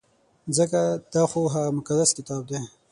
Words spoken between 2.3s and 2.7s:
دی.